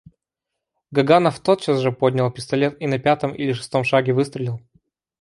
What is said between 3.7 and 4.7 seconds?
шаге выстрелил.